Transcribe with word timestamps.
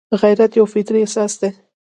غیرت 0.21 0.51
یو 0.59 0.65
فطري 0.73 0.99
احساس 1.03 1.33
دی 1.41 1.49